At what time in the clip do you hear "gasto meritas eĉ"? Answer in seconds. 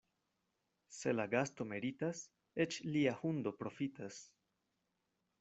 1.33-2.79